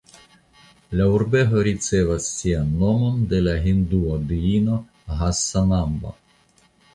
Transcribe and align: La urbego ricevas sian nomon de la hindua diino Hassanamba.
La 0.99 1.05
urbego 1.17 1.65
ricevas 1.67 2.29
sian 2.37 2.71
nomon 2.85 3.19
de 3.35 3.43
la 3.49 3.53
hindua 3.67 4.17
diino 4.33 4.81
Hassanamba. 5.21 6.17